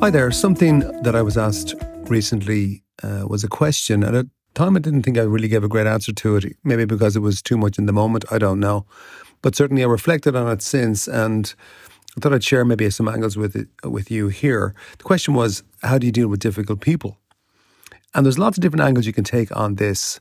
[0.00, 0.30] Hi there.
[0.30, 4.04] Something that I was asked recently uh, was a question.
[4.04, 6.56] And at a time, I didn't think I really gave a great answer to it.
[6.62, 8.24] Maybe because it was too much in the moment.
[8.30, 8.86] I don't know.
[9.42, 11.52] But certainly, I reflected on it since, and
[12.16, 14.72] I thought I'd share maybe some angles with it, with you here.
[14.98, 17.18] The question was, how do you deal with difficult people?
[18.14, 20.20] And there's lots of different angles you can take on this.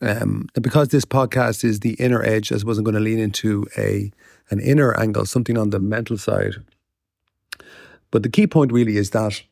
[0.00, 3.18] Um, and because this podcast is the inner edge, I suppose I'm going to lean
[3.18, 4.10] into a
[4.48, 6.54] an inner angle, something on the mental side
[8.12, 9.42] but the key point really is that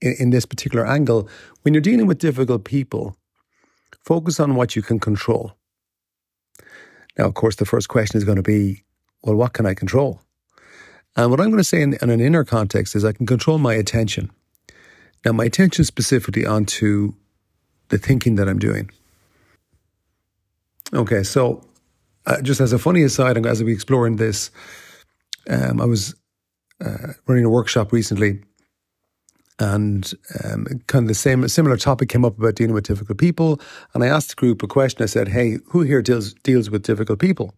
[0.00, 1.28] in, in this particular angle,
[1.62, 3.16] when you're dealing with difficult people,
[4.02, 5.52] focus on what you can control.
[7.18, 8.84] Now, of course, the first question is going to be,
[9.22, 10.22] well, what can I control?
[11.16, 13.58] And what I'm going to say in, in an inner context is I can control
[13.58, 14.30] my attention.
[15.24, 17.12] Now, my attention specifically onto
[17.88, 18.90] the thinking that I'm doing.
[20.94, 21.62] Okay, so
[22.26, 24.50] uh, just as a funny aside, as we explore in this,
[25.48, 26.14] um, I was
[26.84, 28.40] uh, running a workshop recently,
[29.58, 33.60] and um, kind of the same similar topic came up about dealing with difficult people.
[33.94, 35.02] And I asked the group a question.
[35.02, 37.54] I said, "Hey, who here deals deals with difficult people?"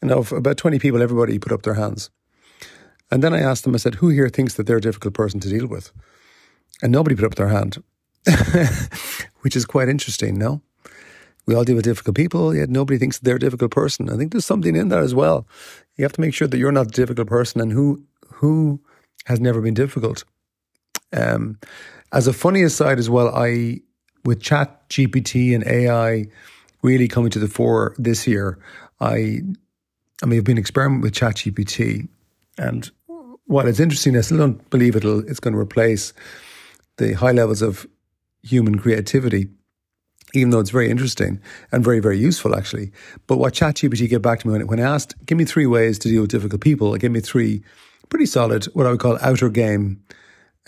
[0.00, 2.10] And of about twenty people, everybody put up their hands.
[3.10, 3.74] And then I asked them.
[3.74, 5.92] I said, "Who here thinks that they're a difficult person to deal with?"
[6.82, 7.82] And nobody put up their hand,
[9.40, 10.38] which is quite interesting.
[10.38, 10.62] No,
[11.46, 14.08] we all deal with difficult people, yet nobody thinks they're a difficult person.
[14.08, 15.46] I think there's something in that as well.
[15.96, 18.02] You have to make sure that you're not a difficult person, and who
[18.40, 18.80] who
[19.26, 20.24] has never been difficult.
[21.12, 21.58] Um,
[22.12, 23.80] as a funny aside as well, I
[24.24, 26.24] with Chat GPT and AI
[26.82, 28.58] really coming to the fore this year,
[28.98, 29.42] I
[30.22, 32.08] I mean I've been experimenting with Chat GPT,
[32.56, 32.90] and
[33.44, 36.14] what is interesting, I still don't believe it'll it's going to replace
[36.96, 37.86] the high levels of
[38.42, 39.48] human creativity
[40.32, 41.40] even though it's very interesting
[41.72, 42.92] and very, very useful actually.
[43.26, 45.98] But what ChatGPT gave back to me when, when I asked, give me three ways
[45.98, 47.64] to deal with difficult people, it gave me three
[48.10, 50.02] pretty solid, what I would call outer game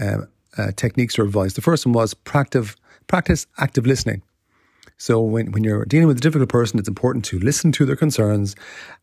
[0.01, 0.23] uh,
[0.57, 1.53] uh, techniques or advice.
[1.53, 2.75] The first one was practice,
[3.09, 4.23] practice active listening.
[4.97, 7.97] So when, when you're dealing with a difficult person, it's important to listen to their
[7.97, 8.55] concerns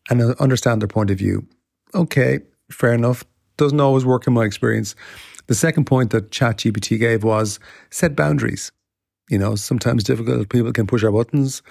[0.08, 1.46] and uh, understand their point of view.
[1.94, 2.40] Okay,
[2.70, 3.24] fair enough.
[3.56, 4.94] Doesn't always work in my experience.
[5.46, 8.72] The second point that ChatGPT gave was set boundaries.
[9.28, 11.62] You know, sometimes difficult people can push our buttons,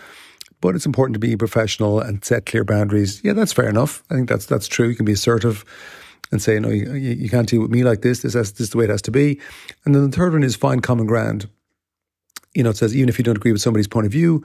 [0.62, 3.22] but it's important to be professional and set clear boundaries.
[3.24, 4.04] Yeah, that's fair enough.
[4.10, 4.88] I think that's that's true.
[4.88, 5.66] You can be assertive
[6.32, 8.22] and say, no, oh, you, you can't deal with me like this.
[8.22, 9.40] This, has, this is the way it has to be.
[9.86, 11.50] And then the third one is find common ground.
[12.54, 14.44] You know, it says even if you don't agree with somebody's point of view,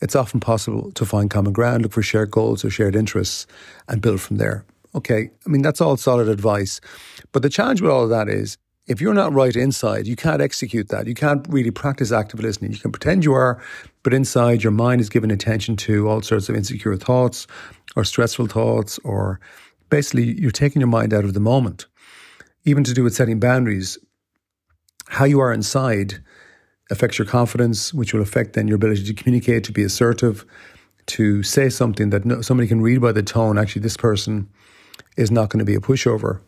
[0.00, 3.46] it's often possible to find common ground, look for shared goals or shared interests,
[3.88, 4.64] and build from there.
[4.94, 6.80] Okay, I mean, that's all solid advice.
[7.32, 10.42] But the challenge with all of that is if you're not right inside, you can't
[10.42, 11.06] execute that.
[11.06, 12.72] You can't really practice active listening.
[12.72, 13.62] You can pretend you are,
[14.02, 17.46] but inside your mind is giving attention to all sorts of insecure thoughts
[17.94, 19.38] or stressful thoughts or
[19.90, 21.86] basically you're taking your mind out of the moment.
[22.64, 23.98] Even to do with setting boundaries,
[25.08, 26.22] how you are inside
[26.90, 30.44] affects your confidence, which will affect then your ability to communicate, to be assertive,
[31.06, 33.58] to say something that no, somebody can read by the tone.
[33.58, 34.48] Actually, this person
[35.16, 36.40] is not going to be a pushover.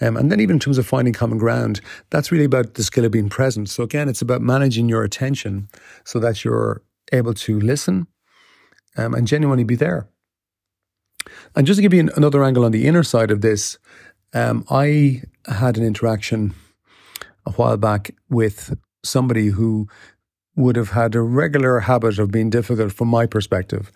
[0.00, 3.04] Um, and then, even in terms of finding common ground, that's really about the skill
[3.04, 3.68] of being present.
[3.68, 5.68] So, again, it's about managing your attention
[6.04, 8.06] so that you're able to listen
[8.96, 10.08] um, and genuinely be there.
[11.56, 13.78] And just to give you another angle on the inner side of this,
[14.32, 16.54] um, I had an interaction
[17.46, 19.88] a while back with somebody who
[20.56, 23.90] would have had a regular habit of being difficult from my perspective.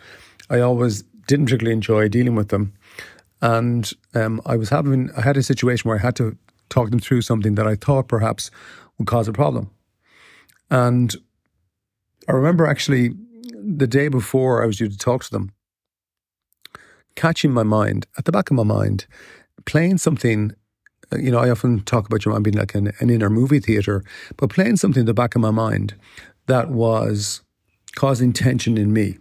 [0.50, 2.72] I always didn't particularly enjoy dealing with them.
[3.40, 6.36] And um, I was having, I had a situation where I had to
[6.70, 8.50] talk them through something that I thought perhaps
[8.98, 9.70] would cause a problem.
[10.70, 11.14] And
[12.28, 13.10] I remember actually
[13.52, 15.52] the day before I was due to talk to them,
[17.16, 19.06] catching my mind, at the back of my mind,
[19.64, 20.52] playing something.
[21.12, 23.60] Uh, you know, I often talk about your mind being like an, an inner movie
[23.60, 24.02] theater,
[24.36, 25.94] but playing something in the back of my mind
[26.46, 27.42] that was
[27.94, 29.18] causing tension in me.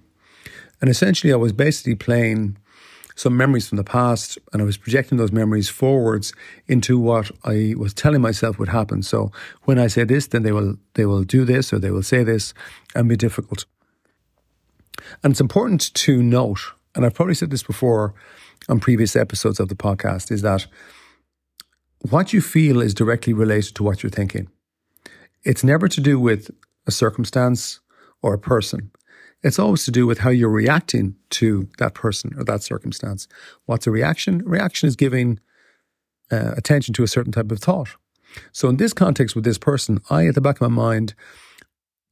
[0.81, 2.57] And essentially, I was basically playing
[3.15, 6.33] some memories from the past and I was projecting those memories forwards
[6.67, 9.03] into what I was telling myself would happen.
[9.03, 9.31] So
[9.63, 12.23] when I say this, then they will they will do this or they will say
[12.23, 12.53] this
[12.95, 13.65] and be difficult.
[15.21, 16.59] And it's important to note
[16.95, 18.13] and I've probably said this before
[18.69, 20.67] on previous episodes of the podcast, is that
[22.09, 24.49] what you feel is directly related to what you're thinking.
[25.43, 26.51] It's never to do with
[26.87, 27.79] a circumstance
[28.21, 28.91] or a person.
[29.41, 33.27] It's always to do with how you're reacting to that person or that circumstance.
[33.65, 34.41] What's a reaction?
[34.45, 35.39] reaction is giving
[36.31, 37.89] uh, attention to a certain type of thought.
[38.51, 41.13] So in this context with this person, I, at the back of my mind,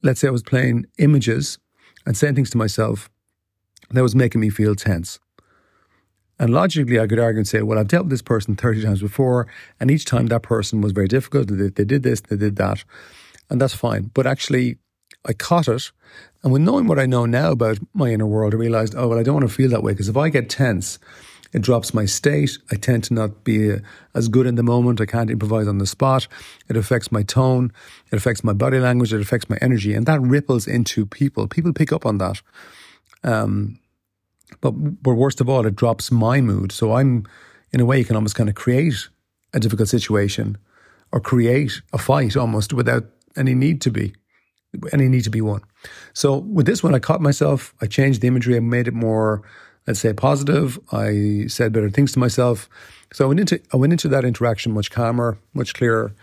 [0.03, 1.57] let's say I was playing images
[2.05, 3.09] and saying things to myself
[3.91, 5.19] that was making me feel tense.
[6.39, 9.01] And logically, I could argue and say, well, I've dealt with this person 30 times
[9.01, 9.45] before,
[9.79, 11.49] and each time that person was very difficult.
[11.49, 12.83] They, they did this, they did that,
[13.49, 14.09] and that's fine.
[14.13, 14.77] But actually,
[15.25, 15.91] I caught it.
[16.43, 19.19] And with knowing what I know now about my inner world, I realized, oh, well,
[19.19, 20.97] I don't want to feel that way because if I get tense,
[21.53, 22.57] it drops my state.
[22.71, 23.77] I tend to not be uh,
[24.15, 25.01] as good in the moment.
[25.01, 26.27] I can't improvise on the spot.
[26.69, 27.71] It affects my tone.
[28.11, 29.13] It affects my body language.
[29.13, 29.93] It affects my energy.
[29.93, 31.47] And that ripples into people.
[31.47, 32.41] People pick up on that.
[33.23, 33.79] Um,
[34.59, 36.71] but, but worst of all, it drops my mood.
[36.71, 37.25] So I'm,
[37.71, 39.07] in a way, you can almost kind of create
[39.53, 40.57] a difficult situation
[41.11, 43.05] or create a fight almost without
[43.37, 44.13] any need to be,
[44.91, 45.61] any need to be won.
[46.13, 47.73] So with this one, I caught myself.
[47.81, 48.55] I changed the imagery.
[48.55, 49.41] I made it more,
[49.87, 50.79] let's say, positive.
[50.91, 52.69] I said better things to myself.
[53.13, 56.13] So I went into I went into that interaction much calmer, much clearer.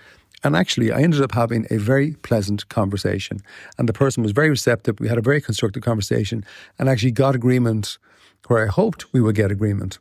[0.44, 3.40] And actually, I ended up having a very pleasant conversation.
[3.76, 5.00] And the person was very receptive.
[5.00, 6.44] We had a very constructive conversation
[6.78, 7.98] and actually got agreement
[8.46, 9.98] where I hoped we would get agreement.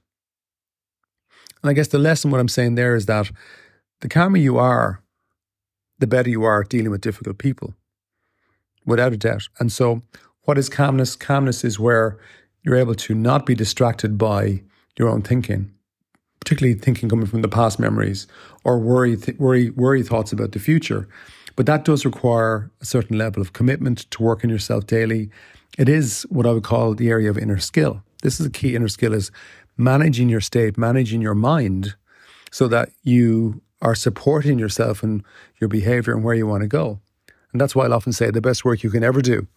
[1.64, 3.32] And I guess the lesson, what I'm saying there is that
[4.02, 5.02] the calmer you are,
[5.98, 7.74] the better you are at dealing with difficult people,
[8.86, 9.50] without a doubt.
[9.60, 10.04] And so,
[10.44, 11.16] what is calmness?
[11.16, 12.18] Calmness is where
[12.64, 14.62] you're able to not be distracted by
[14.98, 15.74] your own thinking,
[16.40, 18.28] particularly thinking coming from the past memories
[18.64, 21.08] or worry, th- worry, worry thoughts about the future.
[21.56, 25.30] But that does require a certain level of commitment to work on yourself daily.
[25.78, 28.04] It is what I would call the area of inner skill.
[28.22, 29.32] This is a key inner skill is
[29.78, 31.96] managing your state, managing your mind
[32.52, 35.24] so that you are supporting yourself and
[35.60, 37.00] your behavior and where you want to go.
[37.52, 39.48] And that's why I'll often say the best work you can ever do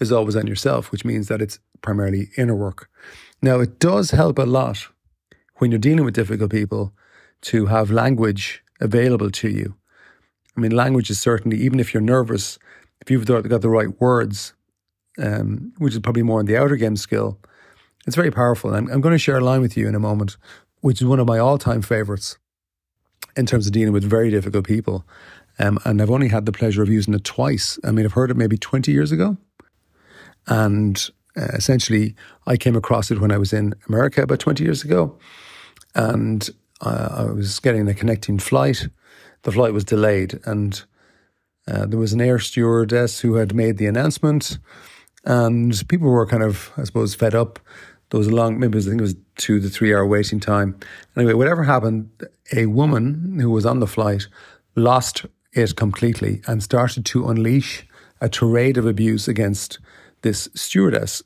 [0.00, 2.88] is always on yourself, which means that it's primarily inner work.
[3.42, 4.88] Now, it does help a lot
[5.56, 6.92] when you're dealing with difficult people
[7.42, 9.74] to have language available to you.
[10.56, 12.58] I mean, language is certainly, even if you're nervous,
[13.00, 14.54] if you've got the right words,
[15.18, 17.38] um, which is probably more in the outer game skill,
[18.06, 18.74] it's very powerful.
[18.74, 20.36] I'm, I'm going to share a line with you in a moment,
[20.80, 22.38] which is one of my all time favorites
[23.36, 25.04] in terms of dealing with very difficult people.
[25.58, 27.78] Um, and I've only had the pleasure of using it twice.
[27.84, 29.36] I mean, I've heard it maybe 20 years ago.
[30.46, 32.14] And uh, essentially,
[32.46, 35.16] I came across it when I was in America about 20 years ago.
[35.94, 36.48] And
[36.80, 38.88] uh, I was getting a connecting flight.
[39.42, 40.40] The flight was delayed.
[40.44, 40.82] And
[41.68, 44.58] uh, there was an air stewardess who had made the announcement.
[45.24, 47.58] And people were kind of, I suppose, fed up
[48.14, 50.38] there was a long, maybe was, I think it was two to three hour waiting
[50.38, 50.78] time.
[51.16, 52.08] Anyway, whatever happened,
[52.52, 54.28] a woman who was on the flight
[54.76, 57.84] lost it completely and started to unleash
[58.20, 59.80] a tirade of abuse against
[60.22, 61.24] this stewardess.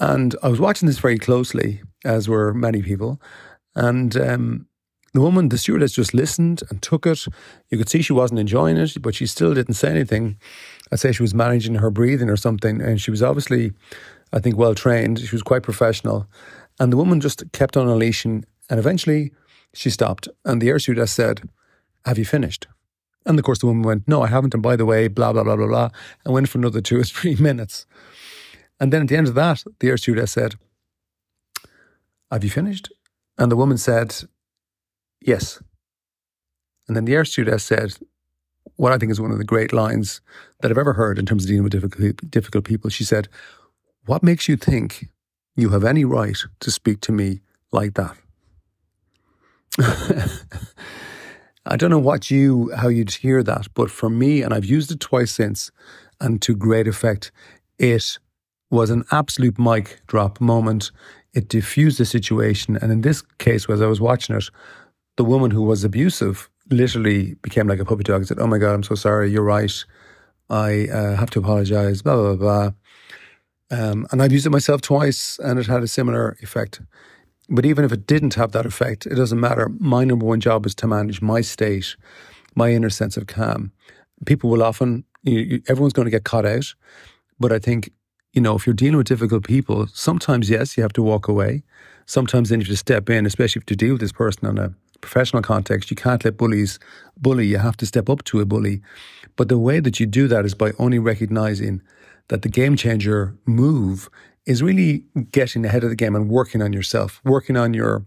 [0.00, 3.20] And I was watching this very closely, as were many people.
[3.78, 4.66] And um,
[5.14, 7.26] the woman, the stewardess, just listened and took it.
[7.70, 10.36] You could see she wasn't enjoying it, but she still didn't say anything.
[10.92, 12.82] I'd say she was managing her breathing or something.
[12.82, 13.72] And she was obviously
[14.32, 15.20] I think, well trained.
[15.20, 16.26] She was quite professional.
[16.78, 18.44] And the woman just kept on unleashing.
[18.68, 19.32] And eventually
[19.74, 20.28] she stopped.
[20.44, 21.48] And the air stewardess said,
[22.04, 22.66] Have you finished?
[23.26, 24.54] And of course, the woman went, No, I haven't.
[24.54, 25.90] And by the way, blah, blah, blah, blah, blah.
[26.24, 27.86] And went for another two or three minutes.
[28.80, 30.54] And then at the end of that, the air stewardess said,
[32.30, 32.92] Have you finished?
[33.38, 34.14] And the woman said,
[35.20, 35.62] Yes.
[36.86, 37.94] And then the air stewardess said,
[38.76, 40.20] what I think is one of the great lines
[40.60, 42.90] that I've ever heard in terms of dealing with difficult, difficult people.
[42.90, 43.28] She said,
[44.06, 45.08] what makes you think
[45.56, 47.40] you have any right to speak to me
[47.72, 48.16] like that?
[51.66, 54.90] I don't know what you how you'd hear that, but for me, and I've used
[54.90, 55.70] it twice since,
[56.20, 57.30] and to great effect,
[57.78, 58.18] it
[58.70, 60.90] was an absolute mic drop moment.
[61.38, 64.50] It diffused the situation, and in this case, as I was watching it,
[65.16, 68.20] the woman who was abusive literally became like a puppy dog.
[68.22, 69.30] and said, "Oh my god, I'm so sorry.
[69.30, 69.76] You're right.
[70.50, 72.70] I uh, have to apologize." Blah blah blah.
[73.70, 76.80] Um, and I've used it myself twice and it had a similar effect.
[77.48, 79.70] But even if it didn't have that effect, it doesn't matter.
[79.78, 81.96] My number one job is to manage my state,
[82.54, 83.72] my inner sense of calm.
[84.26, 86.74] People will often, you, everyone's going to get caught out.
[87.38, 87.90] But I think,
[88.32, 91.62] you know, if you're dealing with difficult people, sometimes, yes, you have to walk away.
[92.06, 94.58] Sometimes then you have to step in, especially if you deal with this person on
[94.58, 95.90] a professional context.
[95.90, 96.78] You can't let bullies
[97.16, 97.46] bully.
[97.46, 98.80] You have to step up to a bully.
[99.36, 101.82] But the way that you do that is by only recognizing
[102.28, 104.08] that the game changer move
[104.46, 108.04] is really getting ahead of the game and working on yourself, working on your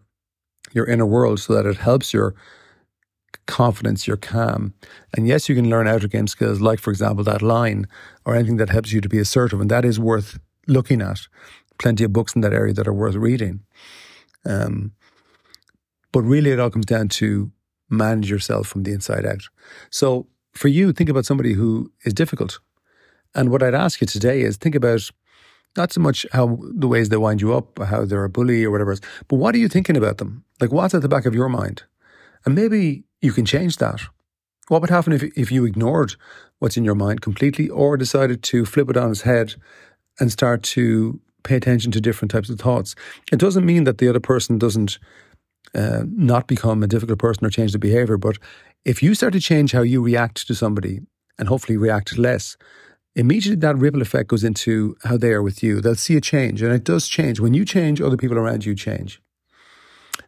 [0.74, 2.34] your inner world so that it helps your
[3.46, 4.74] confidence, you're calm.
[5.16, 7.88] And yes, you can learn outer game skills, like, for example, that line
[8.26, 9.60] or anything that helps you to be assertive.
[9.62, 11.28] And that is worth looking at.
[11.80, 13.62] Plenty of books in that area that are worth reading.
[14.46, 14.92] Um,
[16.12, 17.52] but really, it all comes down to
[17.90, 19.50] manage yourself from the inside out.
[19.90, 22.60] So for you, think about somebody who is difficult.
[23.34, 25.10] And what I'd ask you today is think about
[25.78, 28.72] not so much how the ways they wind you up, how they're a bully or
[28.72, 28.96] whatever
[29.28, 30.44] but what are you thinking about them?
[30.60, 31.84] Like what's at the back of your mind?
[32.46, 34.02] And maybe you can change that.
[34.68, 36.16] What would happen if, if you ignored
[36.60, 39.56] what's in your mind completely or decided to flip it on its head
[40.20, 42.96] and start to pay attention to different types of thoughts?
[43.32, 44.98] It doesn't mean that the other person doesn't
[45.76, 48.38] uh, not become a difficult person or change the behavior, but
[48.86, 51.02] if you start to change how you react to somebody
[51.38, 52.58] and hopefully react less,
[53.16, 55.82] immediately that ripple effect goes into how they are with you.
[55.82, 57.40] They'll see a change, and it does change.
[57.40, 59.22] When you change, other people around you change.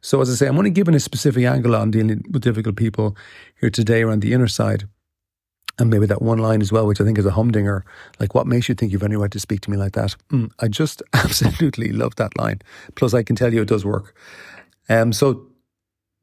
[0.04, 3.18] So, as I say, I'm only giving a specific angle on dealing with difficult people
[3.60, 4.88] here today around the inner side.
[5.80, 7.84] And maybe that one line as well, which I think is a humdinger.
[8.20, 10.16] Like, what makes you think you've any right to speak to me like that?
[10.32, 12.62] Mm, I just absolutely love that line.
[12.96, 14.16] Plus, I can tell you it does work.
[14.90, 15.48] Um, so,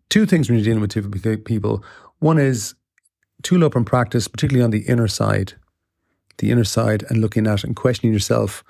[0.08, 1.82] two things when you're dealing with difficult people.
[2.20, 2.74] One is
[3.42, 5.54] tool up and practice, particularly on the inner side
[6.40, 8.64] the inner side and looking at and questioning yourself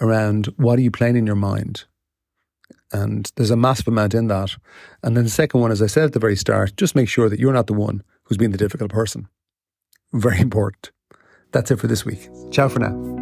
[0.00, 1.84] around what are you playing in your mind?
[2.92, 4.56] And there's a massive amount in that.
[5.02, 7.28] And then the second one, as I said at the very start, just make sure
[7.28, 9.28] that you're not the one who's being the difficult person.
[10.12, 10.90] Very important.
[11.52, 12.28] That's it for this week.
[12.50, 13.15] Ciao for now.